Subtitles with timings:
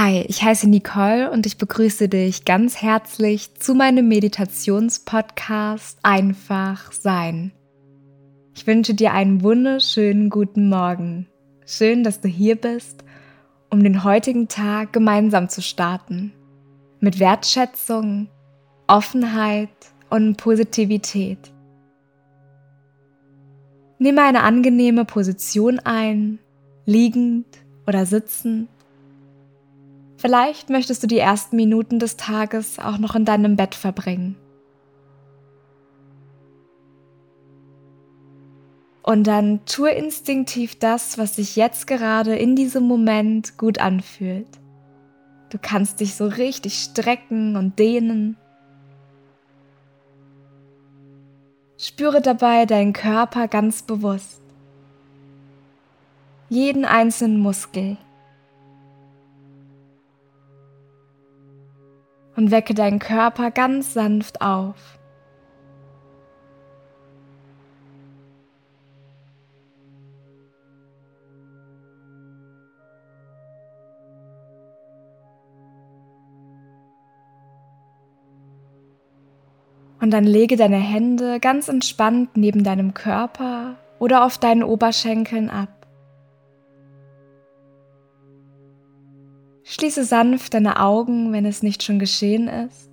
[0.00, 7.50] Hi, ich heiße Nicole und ich begrüße dich ganz herzlich zu meinem Meditationspodcast Einfach Sein.
[8.54, 11.26] Ich wünsche dir einen wunderschönen guten Morgen.
[11.66, 13.02] Schön, dass du hier bist,
[13.70, 16.32] um den heutigen Tag gemeinsam zu starten.
[17.00, 18.28] Mit Wertschätzung,
[18.86, 19.68] Offenheit
[20.10, 21.52] und Positivität.
[23.98, 26.38] Nehme eine angenehme Position ein,
[26.86, 27.46] liegend
[27.84, 28.68] oder sitzend
[30.18, 34.36] Vielleicht möchtest du die ersten Minuten des Tages auch noch in deinem Bett verbringen.
[39.04, 44.48] Und dann tue instinktiv das, was sich jetzt gerade in diesem Moment gut anfühlt.
[45.50, 48.36] Du kannst dich so richtig strecken und dehnen.
[51.78, 54.42] Spüre dabei deinen Körper ganz bewusst.
[56.48, 57.96] Jeden einzelnen Muskel.
[62.38, 64.76] Und wecke deinen Körper ganz sanft auf.
[80.00, 85.77] Und dann lege deine Hände ganz entspannt neben deinem Körper oder auf deinen Oberschenkeln ab.
[89.78, 92.90] Schließe sanft deine Augen, wenn es nicht schon geschehen ist.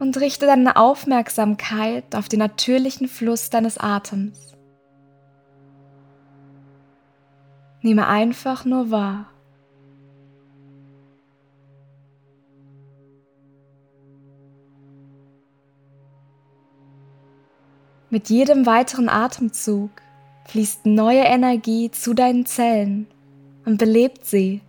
[0.00, 4.56] Und richte deine Aufmerksamkeit auf den natürlichen Fluss deines Atems.
[7.82, 9.26] Nehme einfach nur wahr.
[18.10, 19.90] Mit jedem weiteren Atemzug
[20.46, 23.06] fließt neue Energie zu deinen Zellen
[23.64, 24.60] und belebt sie.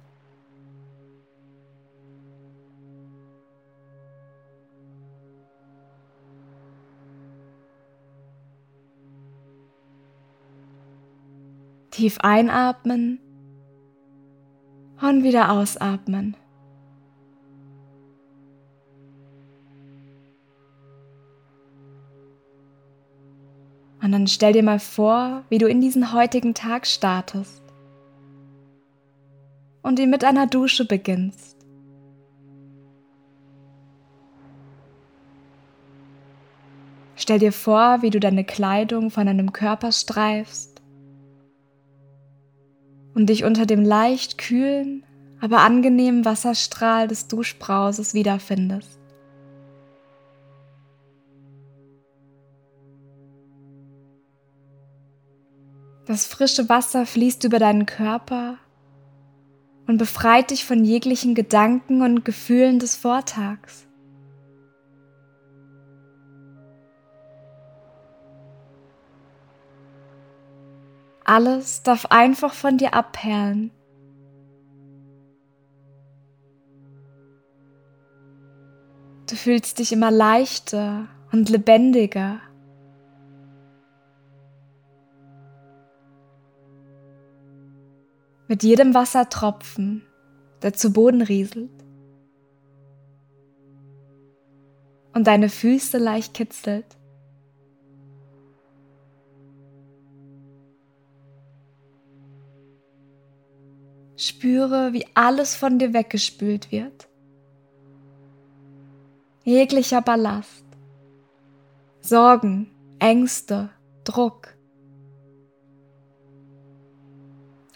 [11.92, 13.20] Tief einatmen
[15.00, 16.36] und wieder ausatmen.
[24.02, 27.63] Und dann stell dir mal vor, wie du in diesen heutigen Tag startest
[29.84, 31.58] und ihn mit einer Dusche beginnst.
[37.16, 40.82] Stell dir vor, wie du deine Kleidung von deinem Körper streifst
[43.14, 45.06] und dich unter dem leicht kühlen,
[45.40, 49.00] aber angenehmen Wasserstrahl des Duschbrauses wiederfindest.
[56.06, 58.58] Das frische Wasser fließt über deinen Körper
[59.88, 63.86] und befreit dich von jeglichen Gedanken und Gefühlen des Vortags.
[71.26, 73.72] Alles darf einfach von dir abperlen.
[79.30, 82.42] Du fühlst dich immer leichter und lebendiger.
[88.54, 90.04] Mit jedem Wassertropfen,
[90.62, 91.72] der zu Boden rieselt
[95.16, 96.86] und deine Füße leicht kitzelt.
[104.18, 107.10] Spüre, wie alles von dir weggespült wird.
[109.44, 110.64] Jeglicher Ballast,
[112.02, 112.70] Sorgen,
[113.00, 113.72] Ängste,
[114.04, 114.56] Druck.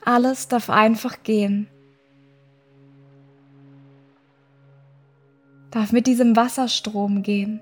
[0.08, 1.68] Alles darf einfach gehen.
[5.70, 7.60] Darf mit diesem Wasserstrom gehen.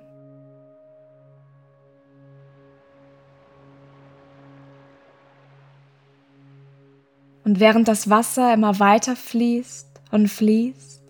[7.45, 11.01] Und während das Wasser immer weiter fließt und fließt,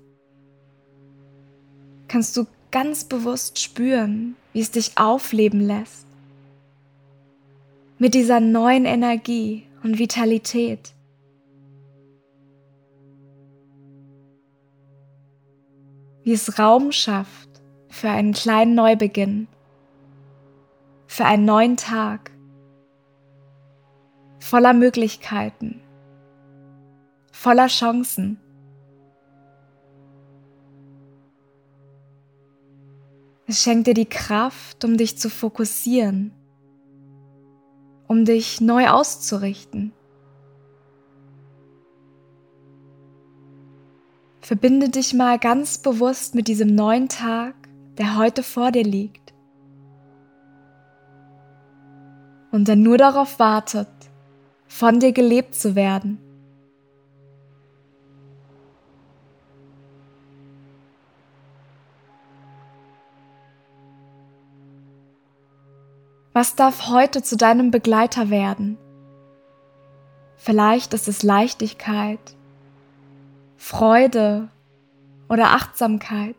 [2.07, 6.07] kannst du ganz bewusst spüren, wie es dich aufleben lässt.
[7.99, 10.94] Mit dieser neuen Energie und Vitalität.
[16.25, 17.49] Wie es Raum schafft
[17.87, 19.47] für einen kleinen Neubeginn,
[21.05, 22.31] für einen neuen Tag,
[24.39, 25.81] voller Möglichkeiten,
[27.31, 28.39] voller Chancen.
[33.45, 36.33] Es schenkt dir die Kraft, um dich zu fokussieren,
[38.07, 39.93] um dich neu auszurichten.
[44.45, 47.55] Verbinde dich mal ganz bewusst mit diesem neuen Tag,
[47.97, 49.33] der heute vor dir liegt.
[52.51, 53.87] Und der nur darauf wartet,
[54.67, 56.19] von dir gelebt zu werden.
[66.33, 68.77] Was darf heute zu deinem Begleiter werden?
[70.35, 72.35] Vielleicht ist es Leichtigkeit,
[73.67, 74.49] Freude
[75.27, 76.35] oder Achtsamkeit.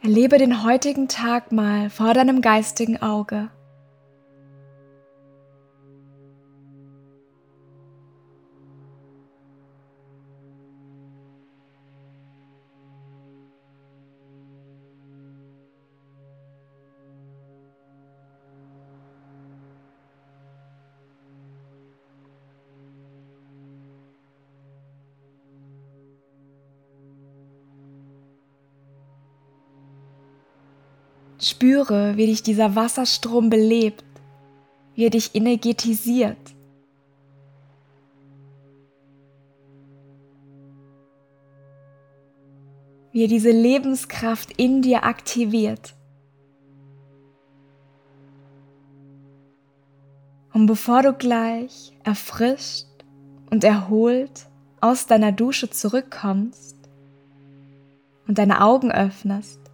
[0.00, 3.50] Erlebe den heutigen Tag mal vor deinem geistigen Auge.
[31.40, 34.04] Spüre, wie dich dieser Wasserstrom belebt,
[34.94, 36.36] wie er dich energetisiert.
[43.12, 45.94] Wie er diese Lebenskraft in dir aktiviert.
[50.52, 52.88] Und bevor du gleich erfrischt
[53.48, 54.48] und erholt
[54.80, 56.76] aus deiner Dusche zurückkommst
[58.26, 59.67] und deine Augen öffnest,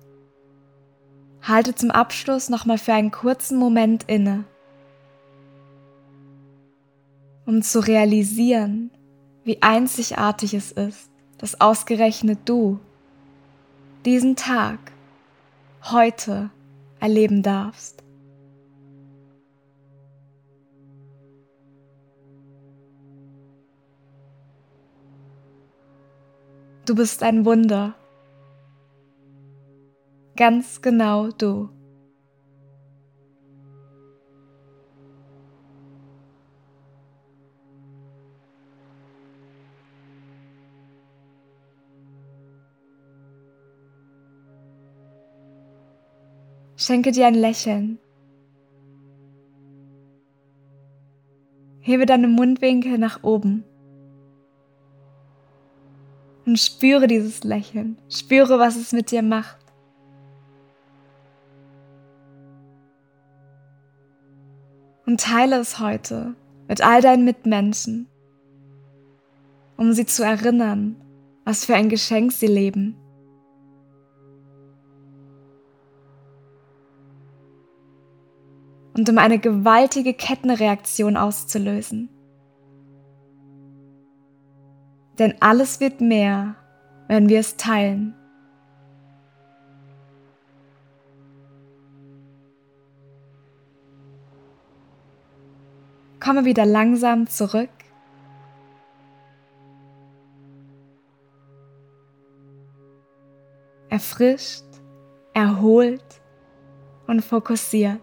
[1.49, 4.45] halte zum Abschluss nochmal für einen kurzen Moment inne,
[7.45, 8.91] um zu realisieren,
[9.45, 12.81] wie einzigartig es ist, dass ausgerechnet du
[14.05, 14.79] diesen Tag
[15.83, 16.51] heute
[17.01, 18.03] erleben darfst.
[26.87, 27.95] Du bist ein Wunder
[30.37, 31.69] ganz genau du.
[46.77, 47.99] Schenke dir ein Lächeln.
[51.81, 53.65] Hebe deine Mundwinkel nach oben.
[56.45, 57.97] Und spüre dieses Lächeln.
[58.11, 59.64] Spüre, was es mit dir macht.
[65.07, 66.35] Und teile es heute
[66.69, 68.09] mit all deinen Mitmenschen,
[69.77, 70.97] um sie zu erinnern,
[71.45, 72.97] was für ein Geschenk sie leben.
[78.97, 82.09] Und um eine gewaltige Kettenreaktion auszulösen.
[85.19, 86.55] Denn alles wird mehr,
[87.09, 88.15] wenn wir es teilen.
[96.25, 97.69] Komme wieder langsam zurück.
[103.91, 104.65] Erfrischt,
[105.35, 106.23] erholt
[107.07, 108.01] und fokussiert.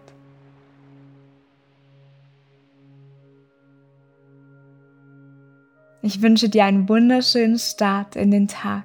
[6.02, 8.84] Ich wünsche dir einen wunderschönen Start in den Tag.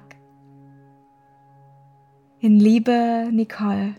[2.40, 3.94] In Liebe, Nicole.